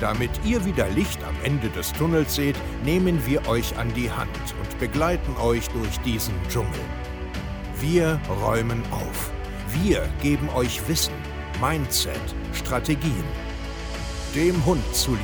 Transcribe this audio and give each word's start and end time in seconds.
Damit 0.00 0.30
ihr 0.46 0.64
wieder 0.64 0.88
Licht 0.88 1.22
am 1.24 1.34
Ende 1.44 1.68
des 1.68 1.92
Tunnels 1.92 2.34
seht, 2.34 2.56
nehmen 2.86 3.20
wir 3.26 3.46
euch 3.46 3.76
an 3.76 3.92
die 3.94 4.10
Hand 4.10 4.30
und 4.58 4.78
begleiten 4.78 5.36
euch 5.36 5.68
durch 5.68 5.98
diesen 6.06 6.32
Dschungel. 6.48 6.80
Wir 7.80 8.18
räumen 8.42 8.82
auf. 8.90 9.30
Wir 9.82 10.08
geben 10.22 10.48
euch 10.56 10.80
Wissen, 10.88 11.12
Mindset, 11.60 12.14
Strategien. 12.54 13.24
Dem 14.34 14.64
Hund 14.64 14.82
zuliebe. 14.94 15.20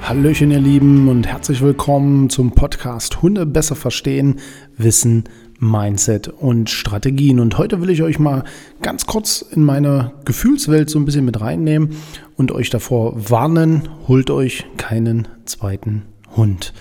Hallöchen, 0.00 0.50
ihr 0.50 0.60
Lieben, 0.60 1.08
und 1.08 1.26
herzlich 1.26 1.60
willkommen 1.60 2.30
zum 2.30 2.52
Podcast 2.52 3.20
Hunde 3.20 3.44
besser 3.44 3.76
verstehen, 3.76 4.40
Wissen, 4.78 5.24
Mindset 5.62 6.26
und 6.26 6.70
Strategien. 6.70 7.38
Und 7.38 7.56
heute 7.56 7.80
will 7.80 7.88
ich 7.88 8.02
euch 8.02 8.18
mal 8.18 8.42
ganz 8.82 9.06
kurz 9.06 9.42
in 9.42 9.62
meine 9.62 10.12
Gefühlswelt 10.24 10.90
so 10.90 10.98
ein 10.98 11.04
bisschen 11.04 11.24
mit 11.24 11.40
reinnehmen 11.40 11.90
und 12.36 12.50
euch 12.50 12.68
davor 12.68 13.14
warnen, 13.30 13.88
holt 14.08 14.28
euch 14.30 14.66
keinen 14.76 15.28
zweiten 15.44 16.02
Hund. 16.36 16.72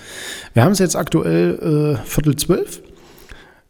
Wir 0.54 0.64
haben 0.64 0.72
es 0.72 0.80
jetzt 0.80 0.96
aktuell 0.96 2.00
äh, 2.02 2.06
Viertel 2.08 2.36
zwölf. 2.38 2.82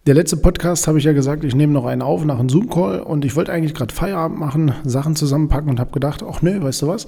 Der 0.07 0.15
letzte 0.15 0.37
Podcast 0.37 0.87
habe 0.87 0.97
ich 0.97 1.03
ja 1.03 1.11
gesagt, 1.11 1.43
ich 1.43 1.55
nehme 1.55 1.73
noch 1.73 1.85
einen 1.85 2.01
auf 2.01 2.23
nach 2.23 2.39
einem 2.39 2.49
Zoom-Call 2.49 3.01
und 3.01 3.25
ich 3.25 3.35
wollte 3.35 3.51
eigentlich 3.51 3.73
gerade 3.73 3.93
Feierabend 3.93 4.39
machen, 4.39 4.73
Sachen 4.85 5.17
zusammenpacken 5.17 5.69
und 5.69 5.79
habe 5.81 5.91
gedacht, 5.91 6.23
ach 6.23 6.41
nö, 6.41 6.63
weißt 6.63 6.83
du 6.83 6.87
was? 6.87 7.05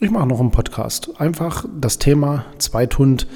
Ich 0.00 0.10
mache 0.10 0.26
noch 0.26 0.40
einen 0.40 0.50
Podcast. 0.50 1.20
Einfach 1.20 1.66
das 1.78 1.98
Thema 1.98 2.46
Zweithund 2.58 3.26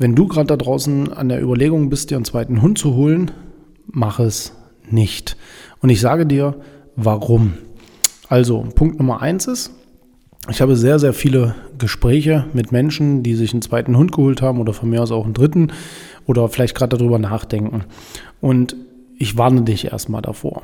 wenn 0.00 0.14
du 0.14 0.26
gerade 0.26 0.46
da 0.46 0.56
draußen 0.56 1.12
an 1.12 1.28
der 1.28 1.42
Überlegung 1.42 1.90
bist, 1.90 2.10
dir 2.10 2.16
einen 2.16 2.24
zweiten 2.24 2.62
Hund 2.62 2.78
zu 2.78 2.94
holen, 2.94 3.30
mach 3.86 4.18
es 4.18 4.56
nicht. 4.90 5.36
Und 5.82 5.90
ich 5.90 6.00
sage 6.00 6.24
dir, 6.24 6.56
warum. 6.96 7.52
Also, 8.26 8.66
Punkt 8.74 8.98
Nummer 8.98 9.20
eins 9.20 9.46
ist, 9.46 9.72
ich 10.48 10.62
habe 10.62 10.74
sehr, 10.74 10.98
sehr 10.98 11.12
viele 11.12 11.54
Gespräche 11.76 12.46
mit 12.54 12.72
Menschen, 12.72 13.22
die 13.22 13.34
sich 13.34 13.52
einen 13.52 13.60
zweiten 13.60 13.94
Hund 13.94 14.10
geholt 14.12 14.40
haben 14.40 14.58
oder 14.58 14.72
von 14.72 14.88
mir 14.88 15.02
aus 15.02 15.12
auch 15.12 15.26
einen 15.26 15.34
dritten 15.34 15.70
oder 16.24 16.48
vielleicht 16.48 16.74
gerade 16.74 16.96
darüber 16.96 17.18
nachdenken. 17.18 17.84
Und 18.40 18.76
ich 19.18 19.36
warne 19.36 19.62
dich 19.62 19.92
erstmal 19.92 20.22
davor. 20.22 20.62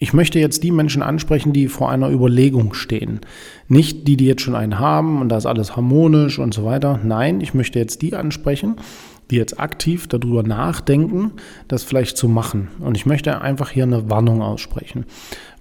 Ich 0.00 0.12
möchte 0.12 0.38
jetzt 0.38 0.62
die 0.62 0.70
Menschen 0.70 1.02
ansprechen, 1.02 1.52
die 1.52 1.66
vor 1.66 1.90
einer 1.90 2.08
Überlegung 2.08 2.72
stehen. 2.72 3.20
Nicht 3.66 4.06
die, 4.06 4.16
die 4.16 4.26
jetzt 4.26 4.42
schon 4.42 4.54
einen 4.54 4.78
haben 4.78 5.20
und 5.20 5.28
da 5.28 5.36
ist 5.36 5.46
alles 5.46 5.74
harmonisch 5.74 6.38
und 6.38 6.54
so 6.54 6.64
weiter. 6.64 7.00
Nein, 7.02 7.40
ich 7.40 7.52
möchte 7.52 7.80
jetzt 7.80 8.00
die 8.02 8.14
ansprechen, 8.14 8.76
die 9.32 9.36
jetzt 9.36 9.58
aktiv 9.58 10.06
darüber 10.06 10.44
nachdenken, 10.44 11.32
das 11.66 11.82
vielleicht 11.82 12.16
zu 12.16 12.28
machen. 12.28 12.68
Und 12.78 12.96
ich 12.96 13.06
möchte 13.06 13.40
einfach 13.40 13.70
hier 13.70 13.82
eine 13.82 14.08
Warnung 14.08 14.40
aussprechen. 14.40 15.04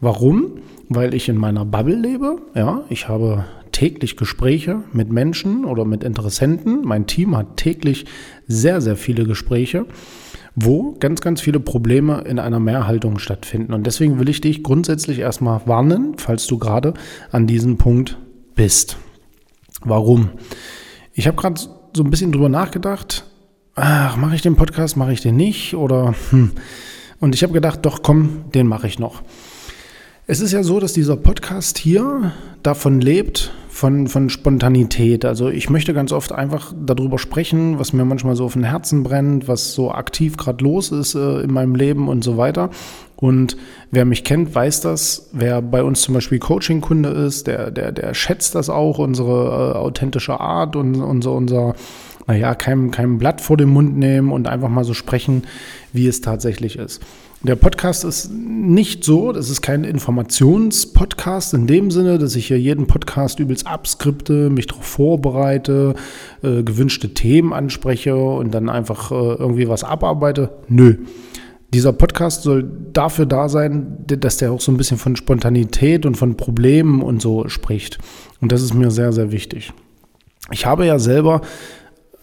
Warum? 0.02 0.60
Weil 0.88 1.16
ich 1.16 1.28
in 1.30 1.38
meiner 1.38 1.66
Bubble 1.66 1.96
lebe. 1.96 2.38
Ja, 2.54 2.84
ich 2.90 3.10
habe 3.10 3.46
täglich 3.72 4.18
Gespräche 4.18 4.84
mit 4.94 5.12
Menschen 5.12 5.66
oder 5.66 5.84
mit 5.84 6.04
Interessenten. 6.04 6.82
Mein 6.84 7.08
Team 7.08 7.36
hat 7.36 7.58
täglich 7.58 8.06
sehr, 8.48 8.82
sehr 8.82 8.98
viele 8.98 9.26
Gespräche 9.26 9.88
wo 10.60 10.96
ganz, 11.00 11.22
ganz 11.22 11.40
viele 11.40 11.60
Probleme 11.60 12.22
in 12.22 12.40
einer 12.40 12.60
Mehrhaltung 12.60 13.20
stattfinden. 13.20 13.74
Und 13.74 13.86
deswegen 13.86 14.20
will 14.20 14.28
ich 14.28 14.42
dich 14.42 14.64
grundsätzlich 14.64 15.20
erstmal 15.20 15.62
warnen, 15.66 16.16
falls 16.18 16.48
du 16.48 16.58
gerade 16.58 16.96
an 17.32 17.46
diesem 17.46 17.78
Punkt 17.78 18.18
bist. 18.56 18.98
Warum? 19.82 20.32
Ich 21.14 21.28
habe 21.28 21.38
gerade 21.38 21.62
so 21.96 22.04
ein 22.04 22.10
bisschen 22.10 22.32
drüber 22.32 22.50
nachgedacht, 22.50 23.26
ach, 23.76 24.18
mache 24.18 24.34
ich 24.34 24.42
den 24.42 24.56
Podcast, 24.56 24.98
mache 24.98 25.14
ich 25.14 25.22
den 25.22 25.36
nicht 25.36 25.76
oder 25.76 26.16
hm. 26.32 26.52
Und 27.20 27.36
ich 27.36 27.44
habe 27.44 27.54
gedacht, 27.54 27.80
doch 27.84 28.02
komm, 28.02 28.46
den 28.54 28.66
mache 28.66 28.88
ich 28.88 28.98
noch. 28.98 29.22
Es 30.26 30.40
ist 30.40 30.52
ja 30.54 30.64
so, 30.64 30.80
dass 30.80 30.94
dieser 30.94 31.18
Podcast 31.18 31.78
hier 31.78 32.32
davon 32.64 33.00
lebt, 33.00 33.54
von, 33.78 34.08
von 34.08 34.32
Spontanität. 34.32 35.24
Also 35.24 35.50
ich 35.50 35.70
möchte 35.70 35.94
ganz 35.94 36.12
oft 36.12 36.32
einfach 36.32 36.74
darüber 36.76 37.20
sprechen, 37.20 37.78
was 37.78 37.94
mir 37.94 38.06
manchmal 38.06 38.36
so 38.36 38.46
auf 38.46 38.54
den 38.54 38.64
Herzen 38.64 39.04
brennt, 39.04 39.48
was 39.48 39.74
so 39.74 39.92
aktiv 39.92 40.36
gerade 40.36 40.64
los 40.64 40.92
ist 40.92 41.14
äh, 41.14 41.42
in 41.42 41.54
meinem 41.54 41.76
Leben 41.76 42.10
und 42.10 42.24
so 42.24 42.38
weiter. 42.38 42.72
Und 43.18 43.56
wer 43.92 44.06
mich 44.06 44.24
kennt, 44.24 44.56
weiß 44.56 44.82
das. 44.82 45.30
Wer 45.32 45.62
bei 45.62 45.84
uns 45.84 46.02
zum 46.02 46.16
Beispiel 46.16 46.40
Coaching-Kunde 46.40 47.10
ist, 47.10 47.46
der, 47.46 47.70
der, 47.70 47.92
der 47.92 48.16
schätzt 48.16 48.56
das 48.56 48.72
auch, 48.72 48.98
unsere 48.98 49.76
äh, 49.76 49.78
authentische 49.78 50.40
Art 50.40 50.76
und 50.76 50.96
unser, 50.96 51.34
unser 51.34 51.76
naja, 52.26 52.56
kein, 52.56 52.90
kein 52.90 53.20
Blatt 53.20 53.42
vor 53.42 53.58
den 53.58 53.70
Mund 53.70 53.96
nehmen 53.96 54.32
und 54.32 54.48
einfach 54.48 54.70
mal 54.70 54.86
so 54.86 54.96
sprechen, 54.96 55.44
wie 55.94 56.08
es 56.08 56.22
tatsächlich 56.22 56.80
ist. 56.80 57.00
Der 57.44 57.56
Podcast 57.56 58.04
ist 58.04 58.32
nicht 58.32 59.04
so, 59.04 59.32
das 59.32 59.52
ist 59.52 59.62
kein 59.62 59.84
Informationspodcast 59.84 61.54
in 61.54 61.68
dem 61.68 61.92
Sinne, 61.92 62.18
dass 62.18 62.36
ich 62.36 62.48
hier 62.48 62.60
jeden 62.60 62.88
Podcast 62.88 63.40
übelst 63.40 63.68
abskripte, 63.68 64.50
mich 64.50 64.66
darauf 64.66 64.86
vorbereite, 64.86 65.94
äh, 66.42 66.64
gewünschte 66.64 67.14
Themen 67.14 67.54
anspreche 67.54 68.16
und 68.16 68.56
dann 68.56 68.70
einfach 68.70 69.12
äh, 69.12 69.14
irgendwie 69.14 69.70
was 69.70 69.84
abarbeite. 69.84 70.50
Nö. 70.68 70.96
Dieser 71.74 71.94
Podcast 71.94 72.42
soll 72.42 72.68
dafür 72.94 73.28
da 73.28 73.50
sein, 73.50 73.98
dass 74.08 74.38
der 74.38 74.52
auch 74.52 74.62
so 74.62 74.72
ein 74.72 74.78
bisschen 74.78 74.98
von 74.98 75.16
Spontanität 75.16 76.08
und 76.08 76.18
von 76.18 76.38
Problemen 76.38 77.04
und 77.04 77.22
so 77.22 77.48
spricht. 77.50 78.00
Und 78.42 78.52
das 78.52 78.64
ist 78.64 78.74
mir 78.74 78.90
sehr, 78.90 79.14
sehr 79.14 79.32
wichtig. 79.32 79.74
Ich 80.52 80.66
habe 80.66 80.86
ja 80.86 80.98
selber 80.98 81.42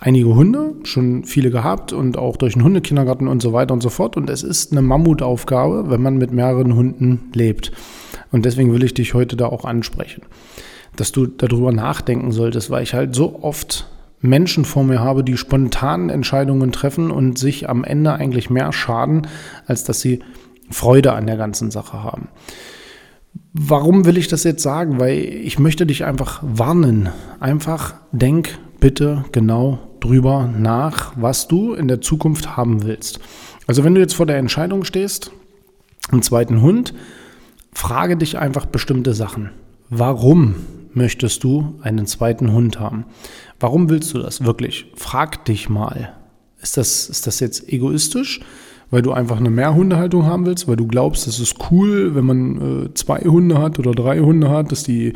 einige 0.05 0.35
Hunde, 0.35 0.75
schon 0.85 1.25
viele 1.25 1.51
gehabt 1.51 1.95
und 1.95 2.19
auch 2.19 2.37
durch 2.37 2.53
den 2.53 2.63
Hundekindergarten 2.63 3.27
und 3.27 3.41
so 3.41 3.55
weiter 3.55 3.73
und 3.73 3.83
so 3.83 3.89
fort. 3.89 4.19
Und 4.19 4.29
es 4.29 4.43
ist 4.43 4.71
eine 4.71 4.83
Mammutaufgabe, 4.83 5.91
wenn 5.91 6.03
man 6.03 6.19
mit 6.19 6.31
mehreren 6.31 6.75
Hunden 6.75 7.31
lebt. 7.33 7.73
Und 8.31 8.45
deswegen 8.45 8.73
will 8.73 8.85
ich 8.85 8.93
dich 8.93 9.15
heute 9.15 9.35
da 9.35 9.47
auch 9.47 9.65
ansprechen, 9.65 10.23
dass 10.95 11.11
du 11.11 11.27
darüber 11.27 11.73
nachdenken 11.73 12.33
solltest, 12.33 12.71
weil 12.71 12.83
ich 12.83 12.93
halt 12.93 13.15
so 13.15 13.41
oft 13.43 13.89
Menschen 14.21 14.67
vor 14.67 14.85
mir 14.85 15.01
habe, 15.01 15.25
die 15.25 15.39
spontan 15.39 16.11
Entscheidungen 16.11 16.71
treffen 16.71 17.11
und 17.11 17.39
sich 17.39 17.71
am 17.71 17.83
Ende 17.83 18.13
eigentlich 18.13 18.51
mehr 18.51 18.73
schaden, 18.75 19.27
als 19.67 19.85
dass 19.85 20.03
sie 20.03 20.21
Freude 20.71 21.15
an 21.15 21.27
der 21.27 21.39
ganzen 21.39 21.71
Sache 21.71 22.03
haben. 22.03 22.29
Warum 23.55 24.05
will 24.05 24.19
ich 24.19 24.29
das 24.29 24.45
jetzt 24.45 24.63
sagen? 24.63 25.01
Weil 25.01 25.17
ich 25.17 25.59
möchte 25.59 25.87
dich 25.87 26.05
einfach 26.05 26.43
warnen. 26.43 27.09
Einfach 27.41 27.95
denk 28.13 28.59
bitte 28.85 29.25
genau 29.33 29.79
drüber 30.01 30.47
nach, 30.47 31.15
was 31.17 31.49
du 31.49 31.73
in 31.73 31.89
der 31.89 32.03
Zukunft 32.03 32.55
haben 32.55 32.85
willst. 32.85 33.19
Also 33.67 33.83
wenn 33.83 33.95
du 33.95 34.01
jetzt 34.03 34.13
vor 34.13 34.27
der 34.27 34.37
Entscheidung 34.37 34.85
stehst, 34.85 35.31
einen 36.11 36.21
zweiten 36.21 36.61
Hund, 36.61 36.93
frage 37.73 38.19
dich 38.19 38.37
einfach 38.37 38.67
bestimmte 38.67 39.15
Sachen. 39.15 39.49
Warum 39.89 40.57
möchtest 40.93 41.45
du 41.45 41.77
einen 41.81 42.05
zweiten 42.05 42.53
Hund 42.53 42.79
haben? 42.79 43.07
Warum 43.59 43.89
willst 43.89 44.13
du 44.13 44.19
das 44.19 44.45
wirklich? 44.45 44.93
Frag 44.97 45.47
dich 45.47 45.71
mal. 45.71 46.13
Ist 46.61 46.77
das, 46.77 47.09
ist 47.09 47.27
das 47.27 47.41
jetzt 47.41 47.67
egoistisch, 47.73 48.41
weil 48.91 49.01
du 49.01 49.13
einfach 49.13 49.39
eine 49.39 49.49
Mehrhundehaltung 49.49 50.27
haben 50.27 50.45
willst, 50.45 50.69
weil 50.69 50.77
du 50.77 50.87
glaubst, 50.87 51.27
es 51.27 51.41
ist 51.41 51.57
cool, 51.71 52.15
wenn 52.15 52.27
man 52.27 52.85
äh, 52.85 52.93
zwei 52.93 53.21
Hunde 53.21 53.57
hat 53.57 53.79
oder 53.79 53.93
drei 53.93 54.19
Hunde 54.19 54.51
hat, 54.51 54.73
dass 54.73 54.83
die 54.83 55.15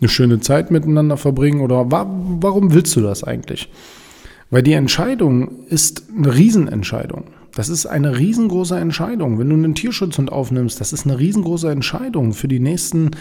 eine 0.00 0.08
schöne 0.08 0.40
Zeit 0.40 0.70
miteinander 0.70 1.16
verbringen? 1.16 1.60
Oder 1.60 1.90
wa 1.90 2.06
warum 2.40 2.72
willst 2.74 2.94
du 2.96 3.00
das 3.00 3.24
eigentlich? 3.24 3.68
Weil 4.50 4.62
die 4.62 4.74
Entscheidung 4.74 5.66
ist 5.68 6.04
eine 6.16 6.34
Riesenentscheidung. 6.34 7.24
Das 7.54 7.68
ist 7.68 7.86
eine 7.86 8.18
riesengroße 8.18 8.78
Entscheidung. 8.78 9.38
Wenn 9.38 9.48
du 9.48 9.54
einen 9.54 9.74
Tierschutzhund 9.74 10.30
aufnimmst, 10.30 10.80
das 10.80 10.92
ist 10.92 11.06
eine 11.06 11.18
riesengroße 11.18 11.70
Entscheidung 11.70 12.34
für 12.34 12.48
die 12.48 12.60
nächsten 12.60 13.12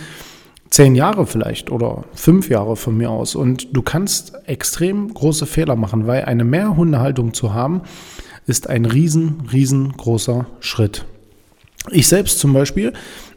zehn 0.70 0.94
Jahre 0.94 1.26
vielleicht 1.26 1.72
oder 1.72 2.04
fünf 2.14 2.50
Jahre 2.50 2.76
von 2.76 2.98
mir 2.98 3.10
aus. 3.10 3.36
Und 3.36 3.76
du 3.76 3.82
kannst 3.82 4.34
extrem 4.46 5.14
große 5.14 5.46
Fehler 5.46 5.78
machen, 5.78 6.06
weil 6.06 6.26
eine 6.26 6.44
Mehrhundehaltung 6.44 7.34
zu 7.34 7.54
haben, 7.54 7.82
ist 8.46 8.70
ein 8.70 8.86
riesen, 8.86 9.44
riesengroßer 9.52 10.48
Schritt. 10.60 11.06
Ich 11.92 12.08
selbst 12.08 12.40
zum 12.40 12.52
Beispiel, 12.52 12.94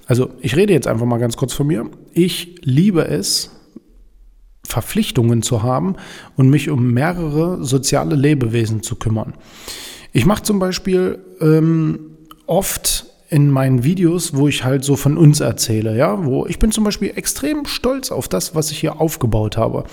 also 0.09 0.31
ich 0.41 0.57
rede 0.57 0.73
jetzt 0.73 0.89
einfach 0.89 1.05
mal 1.05 1.19
ganz 1.19 1.37
kurz 1.37 1.53
von 1.53 1.67
mir. 1.67 1.89
Ich 2.15 2.57
liebe 2.63 3.07
es, 3.07 3.51
Verpflichtungen 4.67 5.43
zu 5.43 5.63
haben 5.63 5.97
und 6.35 6.49
mich 6.49 6.71
um 6.71 6.93
mehrere 6.93 7.63
soziale 7.63 8.17
Lebewesen 8.17 8.83
zu 8.83 8.97
kümmern. 8.97 9.35
Ich 10.13 10.25
mache 10.25 10.43
zum 10.43 10.59
Beispiel 10.59 11.19
ähm, 11.43 12.17
oft 12.47 13.07
in 13.31 13.51
meinen 13.51 13.85
Videos, 13.85 14.35
wo 14.35 14.49
ich 14.49 14.65
halt 14.65 14.85
so 14.85 14.97
von 14.97 15.19
uns 15.19 15.41
erzähle, 15.41 15.95
ja, 15.97 16.25
wo 16.25 16.47
ich 16.47 16.59
bin 16.59 16.73
zum 16.73 16.85
Beispiel 16.85 17.13
extrem 17.15 17.67
stolz 17.67 18.11
auf 18.11 18.27
das, 18.27 18.55
was 18.55 18.71
ich 18.71 18.79
hier 18.79 19.03
aufgebaut 19.03 19.59
habe. 19.59 19.85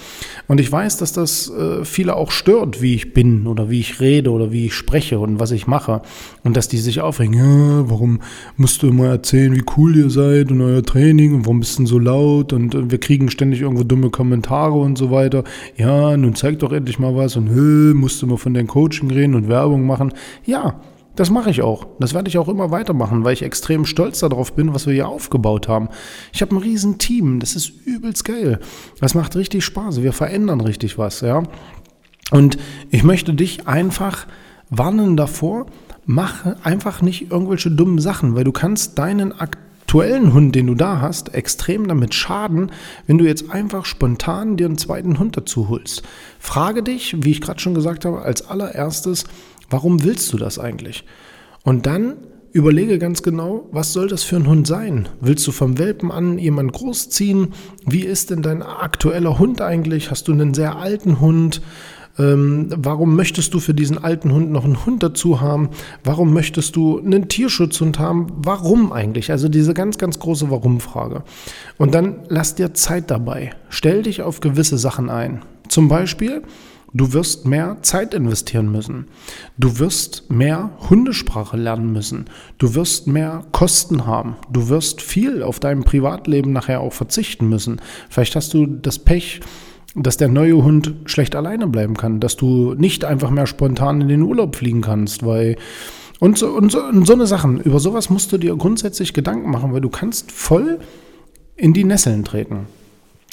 Und 0.48 0.62
ich 0.62 0.72
weiß, 0.72 0.98
dass 0.98 1.12
das 1.12 1.50
äh, 1.50 1.84
viele 1.84 2.16
auch 2.16 2.32
stört, 2.32 2.82
wie 2.82 2.96
ich 2.96 3.14
bin 3.14 3.46
oder 3.46 3.70
wie 3.70 3.82
ich 3.82 4.00
rede 4.00 4.32
oder 4.32 4.54
wie 4.54 4.68
ich 4.68 4.74
spreche 4.74 5.20
und 5.20 5.38
was 5.38 5.52
ich 5.52 5.68
mache. 5.68 6.02
Und 6.46 6.56
dass 6.56 6.70
die 6.70 6.78
sich 6.78 7.02
aufregen, 7.02 7.34
ja, 7.34 7.90
warum 7.90 8.22
musst 8.56 8.82
du 8.82 8.88
immer 8.88 9.08
erzählen, 9.08 9.54
wie 9.54 9.66
cool 9.76 9.98
ihr 9.98 10.10
seid 10.10 10.50
und 10.52 10.62
euer 10.62 10.84
Training 10.84 11.36
und 11.36 11.46
warum 11.46 11.60
bist 11.60 11.78
du 11.78 11.86
so 11.86 12.00
laut 12.00 12.54
und 12.54 12.74
äh, 12.74 12.90
wir 12.90 13.00
kriegen 13.00 13.30
ständig 13.30 13.62
irgendwo 13.62 13.84
dumme 13.84 14.12
Kommentare 14.12 14.76
und 14.76 14.98
so 14.98 15.12
weiter. 15.12 15.44
Ja, 15.76 16.16
nun 16.16 16.36
zeig 16.36 16.60
doch 16.60 16.72
endlich 16.72 17.00
mal 17.00 17.18
was 17.18 17.36
und 17.36 17.54
musst 17.96 18.22
du 18.22 18.28
mal 18.28 18.38
von 18.38 18.54
deinem 18.54 18.68
Coaching 18.68 19.12
reden 19.12 19.36
und 19.36 19.50
Werbung 19.50 19.86
machen. 19.86 20.14
Ja, 20.46 20.80
das 21.16 21.30
mache 21.30 21.50
ich 21.50 21.62
auch. 21.62 21.88
Das 22.00 22.14
werde 22.14 22.30
ich 22.30 22.38
auch 22.38 22.48
immer 22.48 22.72
weitermachen, 22.72 23.24
weil 23.24 23.34
ich 23.34 23.44
extrem 23.44 23.86
stolz 23.86 24.20
darauf 24.20 24.54
bin, 24.54 24.74
was 24.74 24.86
wir 24.86 24.94
hier 24.94 25.08
aufgebaut 25.08 25.68
haben. 25.68 25.90
Ich 26.34 26.42
habe 26.42 26.56
ein 26.56 26.60
riesen 26.60 26.98
Team, 26.98 27.40
das 27.40 27.56
ist 27.56 27.72
übelst 27.86 28.26
geil. 28.26 28.60
Das 29.00 29.16
macht 29.16 29.36
richtig 29.36 29.64
Spaß, 29.64 30.02
wir 30.02 30.14
verändern 30.14 30.62
richtig 30.62 30.98
was, 30.98 31.22
ja. 31.22 31.44
Und 32.32 32.58
ich 32.90 33.04
möchte 33.04 33.34
dich 33.34 33.68
einfach 33.68 34.26
warnen 34.70 35.16
davor, 35.16 35.68
mach 36.06 36.46
einfach 36.64 37.02
nicht 37.02 37.32
irgendwelche 37.32 37.72
dummen 37.72 38.00
Sachen, 38.00 38.36
weil 38.36 38.44
du 38.44 38.52
kannst 38.52 38.98
deinen 38.98 39.32
aktuellen 39.32 40.34
Hund, 40.34 40.56
den 40.56 40.68
du 40.68 40.76
da 40.76 41.02
hast, 41.02 41.34
extrem 41.34 41.88
damit 41.88 42.14
schaden, 42.16 42.72
wenn 43.06 43.18
du 43.18 43.26
jetzt 43.26 43.52
einfach 43.52 43.86
spontan 43.86 44.58
dir 44.58 44.66
einen 44.66 44.78
zweiten 44.78 45.20
Hund 45.20 45.38
dazu 45.38 45.70
holst. 45.70 46.04
Frage 46.40 46.84
dich, 46.84 47.16
wie 47.24 47.32
ich 47.32 47.42
gerade 47.42 47.60
schon 47.60 47.76
gesagt 47.76 48.06
habe, 48.06 48.22
als 48.24 48.48
allererstes, 48.48 49.26
Warum 49.70 50.04
willst 50.04 50.32
du 50.34 50.38
das 50.38 50.60
eigentlich? 50.60 51.04
Und 51.64 51.86
dann 51.86 52.18
überlege 52.52 53.00
ganz 53.00 53.22
genau, 53.22 53.68
was 53.72 53.92
soll 53.92 54.08
das 54.08 54.24
für 54.24 54.38
ein 54.38 54.48
Hund 54.48 54.66
sein? 54.66 55.10
Willst 55.20 55.46
du 55.46 55.52
vom 55.52 55.78
Welpen 55.78 56.10
an 56.10 56.38
jemanden 56.38 56.72
großziehen? 56.72 57.50
Wie 57.86 58.04
ist 58.04 58.30
denn 58.30 58.42
dein 58.42 58.64
aktueller 58.64 59.40
Hund 59.40 59.62
eigentlich? 59.62 60.10
Hast 60.10 60.28
du 60.30 60.32
einen 60.32 60.54
sehr 60.54 60.78
alten 60.78 61.20
Hund? 61.20 61.62
Ähm, 62.18 62.70
warum 62.78 63.16
möchtest 63.16 63.54
du 63.54 63.60
für 63.60 63.74
diesen 63.74 64.02
alten 64.02 64.32
Hund 64.32 64.52
noch 64.52 64.64
einen 64.64 64.86
Hund 64.86 65.04
dazu 65.04 65.42
haben? 65.42 65.70
Warum 66.04 66.34
möchtest 66.34 66.76
du 66.78 67.00
einen 67.00 67.28
Tierschutzhund 67.28 68.00
haben? 68.00 68.28
Warum 68.38 68.94
eigentlich? 68.94 69.32
Also 69.32 69.50
diese 69.50 69.74
ganz, 69.74 69.98
ganz 69.98 70.20
große 70.20 70.50
Warum-Frage. 70.50 71.24
Und 71.78 71.94
dann 71.94 72.22
lass 72.30 72.56
dir 72.56 72.74
Zeit 72.74 73.12
dabei. 73.12 73.52
Stell 73.70 74.04
dich 74.04 74.22
auf 74.22 74.40
gewisse 74.40 74.78
Sachen 74.78 75.10
ein. 75.10 75.42
Zum 75.68 75.90
Beispiel, 75.90 76.44
Du 76.98 77.12
wirst 77.12 77.46
mehr 77.46 77.80
Zeit 77.82 78.14
investieren 78.14 78.72
müssen. 78.72 79.08
Du 79.58 79.80
wirst 79.80 80.32
mehr 80.32 80.70
Hundesprache 80.90 81.58
lernen 81.58 81.92
müssen. 81.92 82.28
Du 82.58 82.74
wirst 82.74 83.06
mehr 83.06 83.44
Kosten 83.52 84.06
haben. 84.06 84.38
Du 84.50 84.70
wirst 84.70 85.02
viel 85.02 85.44
auf 85.44 85.60
deinem 85.60 85.84
Privatleben 85.84 86.54
nachher 86.54 86.80
auch 86.80 86.94
verzichten 86.94 87.50
müssen. 87.50 87.82
Vielleicht 88.10 88.38
hast 88.38 88.54
du 88.54 88.66
das 88.66 88.98
Pech, 88.98 89.42
dass 89.94 90.16
der 90.16 90.30
neue 90.30 90.64
Hund 90.64 90.94
schlecht 91.04 91.36
alleine 91.36 91.68
bleiben 91.68 91.98
kann, 91.98 92.22
dass 92.22 92.38
du 92.38 92.76
nicht 92.76 93.04
einfach 93.04 93.30
mehr 93.30 93.46
spontan 93.46 94.00
in 94.00 94.08
den 94.08 94.22
Urlaub 94.22 94.56
fliegen 94.56 94.80
kannst, 94.80 95.26
weil 95.26 95.58
und 96.22 96.38
so, 96.38 96.48
und 96.48 96.72
so, 96.72 96.82
und 96.82 97.06
so 97.06 97.12
eine 97.12 97.28
Sachen. 97.28 97.60
Über 97.60 97.82
sowas 97.82 98.10
musst 98.10 98.32
du 98.32 98.38
dir 98.38 98.56
grundsätzlich 98.56 99.14
Gedanken 99.14 99.52
machen, 99.52 99.74
weil 99.74 99.82
du 99.82 99.90
kannst 99.90 100.32
voll 100.32 100.80
in 101.58 101.74
die 101.74 101.84
Nesseln 101.84 102.24
treten. 102.24 102.68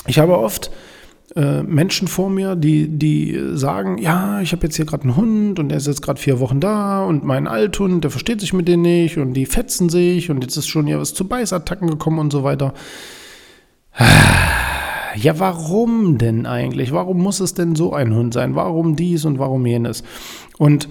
Ich 0.08 0.18
habe 0.18 0.36
oft 0.36 0.72
äh, 1.34 1.62
Menschen 1.62 2.08
vor 2.08 2.28
mir, 2.30 2.56
die, 2.56 2.88
die 2.88 3.40
sagen, 3.54 3.98
ja, 3.98 4.40
ich 4.40 4.52
habe 4.52 4.64
jetzt 4.64 4.76
hier 4.76 4.84
gerade 4.84 5.04
einen 5.04 5.16
Hund 5.16 5.58
und 5.58 5.70
der 5.70 5.78
ist 5.78 5.86
jetzt 5.86 6.02
gerade 6.02 6.20
vier 6.20 6.40
Wochen 6.40 6.60
da 6.60 7.04
und 7.04 7.24
mein 7.24 7.46
Althund, 7.46 8.04
der 8.04 8.10
versteht 8.10 8.40
sich 8.40 8.52
mit 8.52 8.68
denen 8.68 8.82
nicht 8.82 9.16
und 9.18 9.34
die 9.34 9.46
fetzen 9.46 9.88
sich 9.88 10.30
und 10.30 10.42
jetzt 10.42 10.56
ist 10.56 10.68
schon 10.68 10.86
ja 10.86 10.98
was 10.98 11.14
zu 11.14 11.26
Beißattacken 11.26 11.88
gekommen 11.88 12.18
und 12.18 12.32
so 12.32 12.44
weiter. 12.44 12.74
Ja, 15.14 15.38
warum 15.38 16.16
denn 16.16 16.46
eigentlich? 16.46 16.90
Warum 16.92 17.18
muss 17.18 17.40
es 17.40 17.52
denn 17.52 17.76
so 17.76 17.92
ein 17.92 18.14
Hund 18.14 18.32
sein? 18.32 18.54
Warum 18.54 18.96
dies 18.96 19.26
und 19.26 19.38
warum 19.38 19.66
jenes? 19.66 20.04
Und 20.56 20.88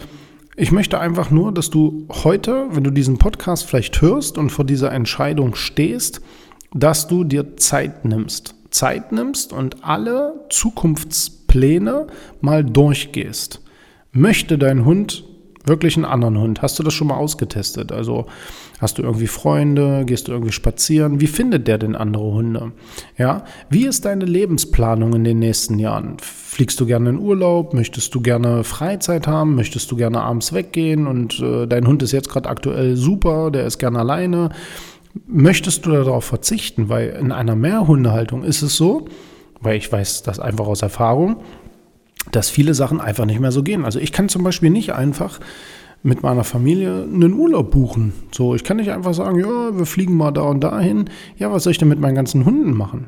ich 0.56 0.72
möchte 0.72 1.00
einfach 1.00 1.32
nur, 1.32 1.52
dass 1.52 1.72
du 1.72 2.06
heute, 2.24 2.68
wenn 2.70 2.84
du 2.84 2.92
diesen 2.92 3.18
Podcast 3.18 3.66
vielleicht 3.66 4.00
hörst 4.00 4.38
und 4.38 4.52
vor 4.52 4.64
dieser 4.64 4.92
Entscheidung 4.92 5.56
stehst, 5.56 6.22
dass 6.72 7.08
du 7.08 7.24
dir 7.24 7.58
Zeit 7.58 8.06
nimmst. 8.06 8.54
Zeit 8.72 9.12
nimmst 9.12 9.54
und 9.54 9.84
alle 9.84 10.46
Zukunftspläne 10.50 12.08
mal 12.42 12.64
durchgehst. 12.64 13.62
Möchte 14.12 14.58
dein 14.58 14.86
Hund 14.86 15.24
wirklich 15.66 15.96
einen 15.96 16.06
anderen 16.06 16.40
Hund? 16.40 16.62
Hast 16.62 16.80
du 16.80 16.84
das 16.84 16.94
schon 16.94 17.08
mal 17.08 17.16
ausgetestet? 17.16 17.92
Also 17.92 18.26
hast 18.80 18.98
du 18.98 19.04
irgendwie 19.04 19.28
Freunde? 19.28 20.06
Gehst 20.06 20.28
du 20.28 20.32
irgendwie 20.32 20.52
spazieren? 20.52 21.22
Wie 21.22 21.28
findet 21.28 21.68
der 21.68 21.78
denn 21.78 21.96
andere 21.96 22.24
Hunde? 22.24 22.72
Ja, 23.18 23.46
wie 23.70 23.86
ist 23.86 24.06
deine 24.06 24.26
Lebensplanung 24.26 25.14
in 25.14 25.24
den 25.24 25.40
nächsten 25.40 25.78
Jahren? 25.80 26.18
Fliegst 26.20 26.80
du 26.80 26.86
gerne 26.86 27.12
in 27.12 27.20
Urlaub? 27.20 27.74
Möchtest 27.74 28.14
du 28.16 28.22
gerne 28.22 28.64
Freizeit 28.64 29.28
haben? 29.28 29.56
Möchtest 29.56 29.92
du 29.92 29.96
gerne 29.96 30.22
abends 30.22 30.54
weggehen? 30.54 31.08
Und 31.08 31.40
äh, 31.40 31.68
dein 31.68 31.88
Hund 31.88 32.02
ist 32.04 32.12
jetzt 32.12 32.30
gerade 32.30 32.50
aktuell 32.50 32.96
super, 32.96 33.52
der 33.52 33.66
ist 33.66 33.78
gerne 33.78 34.00
alleine 34.00 34.50
möchtest 35.28 35.86
du 35.86 35.92
darauf 35.92 36.26
verzichten? 36.26 36.90
Weil 36.90 37.10
in 37.10 37.32
einer 37.32 37.56
Mehrhundehaltung 37.56 38.44
ist 38.44 38.62
es 38.62 38.76
so, 38.76 39.06
weil 39.60 39.78
ich 39.78 39.92
weiß 39.92 40.24
das 40.24 40.40
einfach 40.40 40.68
aus 40.68 40.82
Erfahrung, 40.82 41.38
dass 42.32 42.50
viele 42.50 42.74
Sachen 42.74 43.02
einfach 43.02 43.26
nicht 43.26 43.40
mehr 43.40 43.52
so 43.52 43.64
gehen. 43.64 43.86
Also 43.86 44.00
ich 44.00 44.12
kann 44.12 44.30
zum 44.30 44.44
Beispiel 44.44 44.70
nicht 44.70 44.94
einfach 44.94 45.40
mit 46.04 46.24
meiner 46.24 46.44
Familie 46.44 47.04
einen 47.04 47.34
Urlaub 47.34 47.72
buchen. 47.72 48.14
So, 48.32 48.56
ich 48.56 48.64
kann 48.64 48.78
nicht 48.78 48.92
einfach 48.92 49.14
sagen, 49.14 49.40
ja, 49.40 49.78
wir 49.78 49.86
fliegen 49.86 50.16
mal 50.16 50.32
da 50.32 50.42
und 50.42 50.62
dahin. 50.62 51.06
Ja, 51.38 51.52
was 51.52 51.64
soll 51.64 51.72
ich 51.72 51.78
denn 51.78 51.90
mit 51.90 52.00
meinen 52.00 52.16
ganzen 52.16 52.46
Hunden 52.46 52.76
machen? 52.76 53.08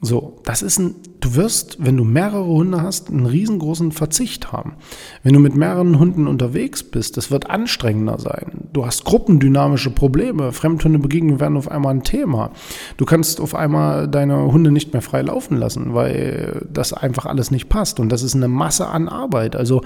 So, 0.00 0.40
das 0.44 0.62
ist 0.62 0.78
ein, 0.78 0.94
du 1.18 1.34
wirst, 1.34 1.84
wenn 1.84 1.96
du 1.96 2.04
mehrere 2.04 2.46
Hunde 2.46 2.82
hast, 2.82 3.10
einen 3.10 3.26
riesengroßen 3.26 3.90
Verzicht 3.90 4.52
haben. 4.52 4.76
Wenn 5.24 5.34
du 5.34 5.40
mit 5.40 5.56
mehreren 5.56 5.98
Hunden 5.98 6.28
unterwegs 6.28 6.84
bist, 6.84 7.16
das 7.16 7.32
wird 7.32 7.50
anstrengender 7.50 8.16
sein. 8.20 8.68
Du 8.72 8.86
hast 8.86 9.04
gruppendynamische 9.04 9.90
Probleme. 9.90 10.52
Fremdhundebegegnungen 10.52 11.40
werden 11.40 11.56
auf 11.56 11.68
einmal 11.68 11.94
ein 11.94 12.04
Thema. 12.04 12.52
Du 12.96 13.06
kannst 13.06 13.40
auf 13.40 13.56
einmal 13.56 14.06
deine 14.06 14.52
Hunde 14.52 14.70
nicht 14.70 14.92
mehr 14.92 15.02
frei 15.02 15.22
laufen 15.22 15.56
lassen, 15.56 15.94
weil 15.94 16.68
das 16.72 16.92
einfach 16.92 17.26
alles 17.26 17.50
nicht 17.50 17.68
passt. 17.68 17.98
Und 17.98 18.10
das 18.10 18.22
ist 18.22 18.36
eine 18.36 18.46
Masse 18.46 18.86
an 18.86 19.08
Arbeit. 19.08 19.56
Also 19.56 19.82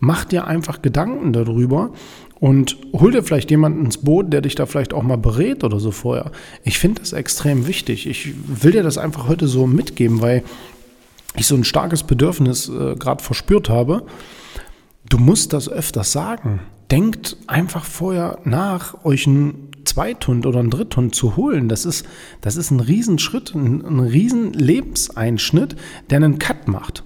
mach 0.00 0.24
dir 0.24 0.46
einfach 0.46 0.80
Gedanken 0.80 1.34
darüber 1.34 1.90
und 2.42 2.76
hol 2.92 3.12
dir 3.12 3.22
vielleicht 3.22 3.52
jemanden 3.52 3.84
ins 3.84 3.98
Boot, 3.98 4.32
der 4.32 4.40
dich 4.40 4.56
da 4.56 4.66
vielleicht 4.66 4.92
auch 4.92 5.04
mal 5.04 5.16
berät 5.16 5.62
oder 5.62 5.78
so 5.78 5.92
vorher. 5.92 6.32
Ich 6.64 6.76
finde 6.80 7.00
das 7.00 7.12
extrem 7.12 7.68
wichtig. 7.68 8.08
Ich 8.08 8.34
will 8.48 8.72
dir 8.72 8.82
das 8.82 8.98
einfach 8.98 9.28
heute 9.28 9.46
so 9.46 9.68
mitgeben, 9.68 10.20
weil 10.20 10.42
ich 11.36 11.46
so 11.46 11.54
ein 11.54 11.62
starkes 11.62 12.02
Bedürfnis 12.02 12.68
äh, 12.68 12.96
gerade 12.96 13.22
verspürt 13.22 13.68
habe. 13.68 14.02
Du 15.08 15.18
musst 15.18 15.52
das 15.52 15.68
öfters 15.68 16.10
sagen. 16.10 16.58
Denkt 16.90 17.36
einfach 17.46 17.84
vorher 17.84 18.40
nach, 18.42 19.04
euch 19.04 19.28
einen 19.28 19.68
Zweithund 19.84 20.44
oder 20.44 20.58
einen 20.58 20.70
Dritthund 20.70 21.14
zu 21.14 21.36
holen. 21.36 21.68
Das 21.68 21.84
ist, 21.84 22.04
das 22.40 22.56
ist 22.56 22.72
ein 22.72 22.80
Riesenschritt, 22.80 23.54
ein, 23.54 23.86
ein 23.86 24.00
riesen 24.00 24.52
Lebenseinschnitt, 24.52 25.76
der 26.10 26.16
einen 26.16 26.40
Cut 26.40 26.66
macht. 26.66 27.04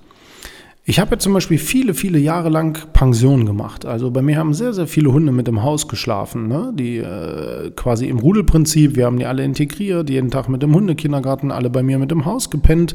Ich 0.89 1.01
habe 1.01 1.11
ja 1.11 1.19
zum 1.19 1.33
Beispiel 1.33 1.59
viele, 1.59 1.95
viele 1.95 2.21
Jahre 2.21 2.49
lang 2.49 2.79
Pension 2.93 3.45
gemacht. 3.45 3.85
Also 3.85 4.13
bei 4.13 4.23
mir 4.23 4.39
haben 4.39 4.55
sehr, 4.55 4.73
sehr 4.73 4.87
viele 4.87 5.13
Hunde 5.13 5.33
mit 5.33 5.49
im 5.49 5.65
Haus 5.65 5.89
geschlafen. 5.89 6.47
Ne? 6.47 6.73
Die 6.77 6.99
äh, 6.99 7.73
quasi 7.75 8.07
im 8.07 8.21
Rudelprinzip, 8.21 8.95
wir 8.95 9.07
haben 9.07 9.19
die 9.19 9.27
alle 9.27 9.43
integriert, 9.43 10.09
jeden 10.09 10.31
Tag 10.31 10.49
mit 10.49 10.63
dem 10.63 10.73
Hundekindergarten, 10.73 11.51
alle 11.51 11.71
bei 11.71 11.83
mir 11.83 11.99
mit 11.99 12.13
im 12.13 12.25
Haus 12.25 12.51
gepennt. 12.51 12.95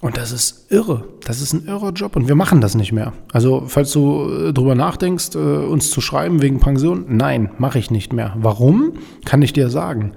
Und 0.00 0.16
das 0.16 0.32
ist 0.32 0.72
irre. 0.72 1.04
Das 1.26 1.42
ist 1.42 1.52
ein 1.52 1.66
irrer 1.66 1.92
Job 1.92 2.16
und 2.16 2.26
wir 2.26 2.36
machen 2.36 2.62
das 2.62 2.74
nicht 2.74 2.92
mehr. 2.92 3.12
Also, 3.32 3.64
falls 3.66 3.92
du 3.92 4.26
äh, 4.30 4.52
drüber 4.54 4.74
nachdenkst, 4.74 5.34
äh, 5.34 5.38
uns 5.38 5.90
zu 5.90 6.00
schreiben 6.00 6.40
wegen 6.40 6.58
Pension, 6.58 7.04
nein, 7.08 7.50
mache 7.58 7.78
ich 7.78 7.90
nicht 7.90 8.14
mehr. 8.14 8.34
Warum? 8.38 8.94
Kann 9.26 9.42
ich 9.42 9.52
dir 9.52 9.68
sagen. 9.68 10.12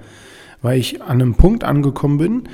Weil 0.62 0.78
ich 0.78 1.02
an 1.02 1.20
einem 1.20 1.34
Punkt 1.34 1.64
angekommen 1.64 2.16
bin, 2.16 2.48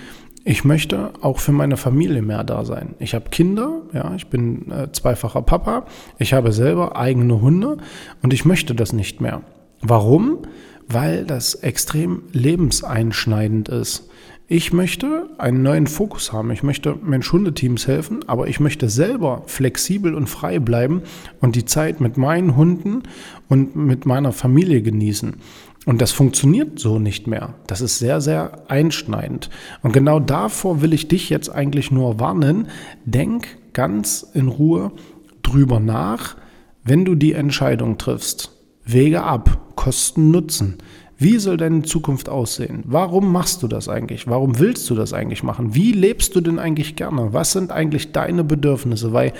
ich 0.45 0.65
möchte 0.65 1.11
auch 1.23 1.39
für 1.39 1.53
meine 1.53 1.79
Familie 1.79 2.21
mehr 2.21 2.45
da 2.45 2.65
sein. 2.65 2.95
Ich 2.99 3.15
habe 3.15 3.31
Kinder, 3.31 3.81
ja, 3.95 4.15
ich 4.15 4.27
bin 4.27 4.71
äh, 4.71 4.93
zweifacher 4.93 5.43
Papa, 5.43 5.87
ich 6.19 6.35
habe 6.35 6.53
selber 6.53 6.97
eigene 6.97 7.41
Hunde 7.41 7.79
und 8.23 8.35
ich 8.35 8.45
möchte 8.45 8.75
das 8.75 8.93
nicht 8.93 9.23
mehr. 9.23 9.41
Warum? 9.81 10.39
Weil 10.87 11.25
das 11.25 11.55
extrem 11.55 12.25
lebenseinschneidend 12.33 13.71
ist. 13.71 14.11
Ich 14.47 14.75
möchte 14.75 15.31
einen 15.39 15.63
neuen 15.63 15.87
Fokus 15.87 16.31
haben. 16.31 16.51
Ich 16.51 16.63
möchte 16.63 16.99
Mensch-Hundeteams 17.03 17.87
helfen, 17.87 18.21
aber 18.27 18.47
ich 18.47 18.61
möchte 18.61 18.91
selber 18.91 19.43
flexibel 19.47 20.15
und 20.15 20.29
frei 20.29 20.59
bleiben 20.59 21.01
und 21.41 21.57
die 21.57 21.65
Zeit 21.65 22.03
mit 22.03 22.19
meinen 22.19 22.55
Hunden 22.55 23.05
und 23.49 23.75
mit 23.75 24.05
meiner 24.05 24.33
Familie 24.33 24.83
genießen. 24.83 25.37
Und 25.87 26.01
das 26.01 26.13
funktioniert 26.13 26.79
so 26.79 26.99
nicht 26.99 27.27
mehr. 27.27 27.55
Das 27.67 27.81
ist 27.81 27.99
sehr, 27.99 28.21
sehr 28.21 28.71
einschneidend. 28.71 29.51
Und 29.83 29.93
genau 29.93 30.19
davor 30.19 30.81
will 30.81 30.95
ich 30.95 31.09
dich 31.09 31.29
jetzt 31.29 31.51
eigentlich 31.51 31.91
nur 31.91 32.19
warnen. 32.19 32.69
Denk 33.05 33.47
ganz 33.75 34.27
in 34.33 34.49
Ruhe 34.49 34.93
drüber 35.43 35.81
nach, 35.81 36.37
wenn 36.85 37.05
du 37.05 37.15
die 37.15 37.33
Entscheidung 37.33 37.99
triffst. 37.99 38.51
Wege 38.85 39.23
ab, 39.23 39.75
Kosten 39.77 40.31
nutzen. 40.31 40.79
Wie 41.17 41.39
soll 41.39 41.57
deine 41.57 41.83
Zukunft 41.83 42.29
aussehen? 42.29 42.83
Warum 42.85 43.31
machst 43.31 43.63
du 43.63 43.69
das 43.69 43.89
eigentlich? 43.89 44.27
Warum 44.27 44.59
willst 44.59 44.91
du 44.91 44.95
das 44.95 45.13
eigentlich 45.13 45.43
machen? 45.43 45.75
Wie 45.75 45.93
lebst 45.93 46.35
du 46.35 46.41
denn 46.41 46.59
eigentlich 46.59 46.97
gerne? 46.97 47.33
Was 47.33 47.53
sind 47.53 47.71
eigentlich 47.71 48.13
deine 48.13 48.43
Bedürfnisse? 48.43 49.13
Weil 49.13 49.33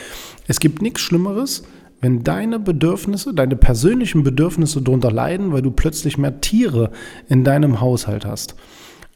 es 0.47 0.61
gibt 0.61 0.83
nichts 0.83 1.01
Schlimmeres, 1.01 1.65
wenn 2.05 2.23
deine 2.23 2.61
Bedürfnisse, 2.61 3.33
deine 3.33 3.57
persönlichen 3.57 4.25
Bedürfnisse 4.25 4.83
darunter 4.83 5.11
leiden, 5.11 5.53
weil 5.55 5.63
du 5.63 5.71
plötzlich 5.71 6.19
mehr 6.19 6.43
Tiere 6.43 6.91
in 7.31 7.45
deinem 7.45 7.81
Haushalt 7.81 8.27
hast. 8.27 8.57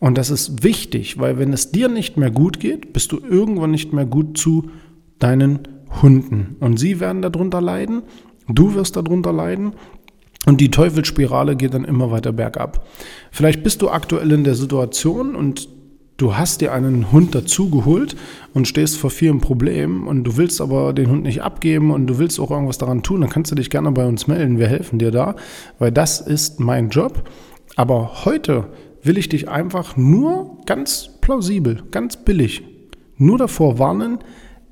Und 0.00 0.16
das 0.16 0.30
ist 0.30 0.64
wichtig, 0.64 1.20
weil 1.20 1.38
wenn 1.38 1.52
es 1.52 1.70
dir 1.70 1.90
nicht 1.90 2.16
mehr 2.16 2.30
gut 2.30 2.60
geht, 2.60 2.94
bist 2.94 3.12
du 3.12 3.18
irgendwann 3.18 3.72
nicht 3.72 3.92
mehr 3.92 4.06
gut 4.06 4.38
zu 4.38 4.70
deinen 5.18 5.68
Hunden. 6.00 6.56
Und 6.60 6.78
sie 6.78 6.98
werden 6.98 7.20
darunter 7.20 7.60
leiden, 7.60 8.04
du 8.48 8.74
wirst 8.74 8.96
darunter 8.96 9.34
leiden 9.34 9.74
und 10.46 10.62
die 10.62 10.70
Teufelsspirale 10.70 11.56
geht 11.56 11.74
dann 11.74 11.84
immer 11.84 12.10
weiter 12.10 12.32
bergab. 12.32 12.86
Vielleicht 13.30 13.62
bist 13.64 13.82
du 13.82 13.90
aktuell 13.90 14.32
in 14.32 14.44
der 14.44 14.54
Situation 14.54 15.36
und 15.36 15.68
du 16.18 16.36
hast 16.36 16.60
dir 16.60 16.72
einen 16.72 17.10
Hund 17.10 17.34
dazugeholt 17.34 18.16
und 18.52 18.68
stehst 18.68 18.98
vor 18.98 19.10
vielen 19.10 19.40
Problemen 19.40 20.06
und 20.06 20.24
du 20.24 20.36
willst 20.36 20.60
aber 20.60 20.92
den 20.92 21.08
Hund 21.08 21.22
nicht 21.22 21.42
abgeben 21.42 21.90
und 21.90 22.06
du 22.06 22.18
willst 22.18 22.38
auch 22.38 22.50
irgendwas 22.50 22.76
daran 22.76 23.02
tun, 23.02 23.22
dann 23.22 23.30
kannst 23.30 23.50
du 23.50 23.54
dich 23.54 23.70
gerne 23.70 23.90
bei 23.92 24.04
uns 24.04 24.26
melden. 24.26 24.58
Wir 24.58 24.66
helfen 24.66 24.98
dir 24.98 25.10
da, 25.10 25.36
weil 25.78 25.92
das 25.92 26.20
ist 26.20 26.60
mein 26.60 26.90
Job. 26.90 27.28
Aber 27.76 28.24
heute 28.24 28.66
will 29.02 29.16
ich 29.16 29.28
dich 29.28 29.48
einfach 29.48 29.96
nur 29.96 30.58
ganz 30.66 31.08
plausibel, 31.20 31.84
ganz 31.92 32.16
billig, 32.16 32.64
nur 33.16 33.38
davor 33.38 33.78
warnen, 33.78 34.18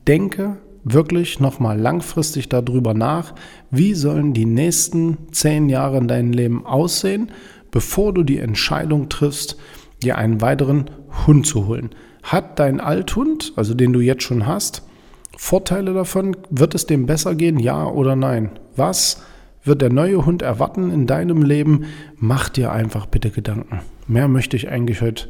denke 0.08 0.58
wirklich 0.82 1.40
nochmal 1.40 1.78
langfristig 1.78 2.48
darüber 2.48 2.94
nach, 2.94 3.34
wie 3.70 3.94
sollen 3.94 4.34
die 4.34 4.46
nächsten 4.46 5.18
zehn 5.32 5.68
Jahre 5.68 5.98
in 5.98 6.08
deinem 6.08 6.32
Leben 6.32 6.64
aussehen, 6.64 7.30
bevor 7.70 8.12
du 8.12 8.22
die 8.22 8.38
Entscheidung 8.38 9.08
triffst, 9.08 9.56
dir 10.02 10.18
einen 10.18 10.40
weiteren 10.40 10.90
Hund 11.26 11.46
zu 11.46 11.66
holen. 11.66 11.90
Hat 12.22 12.58
dein 12.58 12.80
Althund, 12.80 13.52
also 13.56 13.74
den 13.74 13.92
du 13.92 14.00
jetzt 14.00 14.22
schon 14.22 14.46
hast, 14.46 14.82
Vorteile 15.36 15.92
davon? 15.92 16.36
Wird 16.50 16.74
es 16.74 16.86
dem 16.86 17.06
besser 17.06 17.34
gehen, 17.34 17.58
ja 17.58 17.86
oder 17.86 18.16
nein? 18.16 18.50
Was 18.74 19.22
wird 19.64 19.82
der 19.82 19.92
neue 19.92 20.24
Hund 20.24 20.42
erwarten 20.42 20.90
in 20.90 21.06
deinem 21.06 21.42
Leben? 21.42 21.84
Mach 22.16 22.48
dir 22.48 22.72
einfach 22.72 23.06
bitte 23.06 23.30
Gedanken. 23.30 23.80
Mehr 24.06 24.28
möchte 24.28 24.56
ich 24.56 24.68
eigentlich 24.68 25.02
heute 25.02 25.28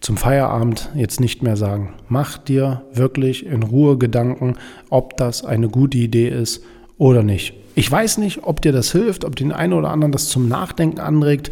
zum 0.00 0.16
Feierabend 0.16 0.90
jetzt 0.94 1.20
nicht 1.20 1.42
mehr 1.42 1.56
sagen. 1.56 1.94
Mach 2.08 2.36
dir 2.38 2.82
wirklich 2.92 3.46
in 3.46 3.62
Ruhe 3.62 3.96
Gedanken, 3.96 4.56
ob 4.90 5.16
das 5.16 5.44
eine 5.44 5.68
gute 5.68 5.98
Idee 5.98 6.28
ist 6.28 6.62
oder 6.98 7.22
nicht. 7.22 7.54
Ich 7.78 7.92
weiß 7.92 8.16
nicht, 8.18 8.44
ob 8.44 8.62
dir 8.62 8.72
das 8.72 8.90
hilft, 8.90 9.26
ob 9.26 9.36
den 9.36 9.52
einen 9.52 9.74
oder 9.74 9.90
anderen 9.90 10.10
das 10.10 10.30
zum 10.30 10.48
Nachdenken 10.48 10.98
anregt. 10.98 11.50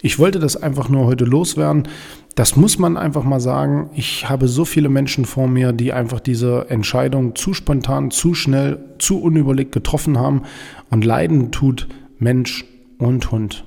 Ich 0.00 0.18
wollte 0.18 0.38
das 0.38 0.56
einfach 0.56 0.88
nur 0.88 1.04
heute 1.04 1.26
loswerden. 1.26 1.86
Das 2.34 2.56
muss 2.56 2.78
man 2.78 2.96
einfach 2.96 3.24
mal 3.24 3.40
sagen. 3.40 3.90
Ich 3.94 4.26
habe 4.26 4.48
so 4.48 4.64
viele 4.64 4.88
Menschen 4.88 5.26
vor 5.26 5.48
mir, 5.48 5.72
die 5.72 5.92
einfach 5.92 6.20
diese 6.20 6.70
Entscheidung 6.70 7.34
zu 7.34 7.52
spontan, 7.52 8.10
zu 8.10 8.32
schnell, 8.32 8.78
zu 8.98 9.20
unüberlegt 9.20 9.72
getroffen 9.72 10.18
haben. 10.18 10.44
Und 10.88 11.04
leiden 11.04 11.52
tut 11.52 11.88
Mensch 12.18 12.64
und 12.96 13.30
Hund. 13.30 13.64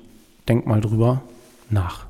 Denk 0.48 0.66
mal 0.66 0.80
drüber 0.80 1.22
nach. 1.70 2.09